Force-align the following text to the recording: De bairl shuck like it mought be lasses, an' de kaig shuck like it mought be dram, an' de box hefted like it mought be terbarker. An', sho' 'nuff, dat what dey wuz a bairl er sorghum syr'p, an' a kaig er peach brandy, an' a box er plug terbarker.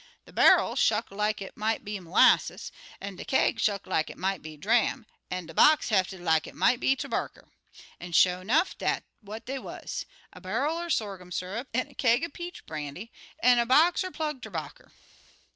De 0.25 0.33
bairl 0.33 0.75
shuck 0.75 1.11
like 1.11 1.43
it 1.43 1.55
mought 1.55 1.85
be 1.85 1.99
lasses, 1.99 2.71
an' 2.99 3.15
de 3.17 3.23
kaig 3.23 3.59
shuck 3.59 3.85
like 3.85 4.09
it 4.09 4.17
mought 4.17 4.41
be 4.41 4.57
dram, 4.57 5.05
an' 5.29 5.45
de 5.45 5.53
box 5.53 5.89
hefted 5.89 6.21
like 6.21 6.47
it 6.47 6.55
mought 6.55 6.79
be 6.79 6.95
terbarker. 6.95 7.49
An', 7.99 8.11
sho' 8.11 8.41
'nuff, 8.41 8.75
dat 8.79 9.03
what 9.19 9.45
dey 9.45 9.59
wuz 9.59 10.05
a 10.33 10.41
bairl 10.41 10.83
er 10.83 10.89
sorghum 10.89 11.29
syr'p, 11.31 11.67
an' 11.75 11.87
a 11.87 11.93
kaig 11.93 12.23
er 12.23 12.29
peach 12.29 12.65
brandy, 12.65 13.11
an' 13.43 13.59
a 13.59 13.65
box 13.67 14.03
er 14.03 14.09
plug 14.09 14.41
terbarker. 14.41 14.91